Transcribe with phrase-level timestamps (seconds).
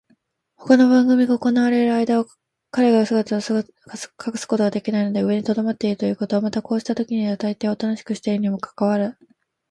[0.55, 2.25] ほかの番組が行われるあいだは、
[2.71, 9.17] 彼が姿を隠すことができないので上にとどまっているということ、またこうしたときにはたいていはおとなしくしているにもかかわらず、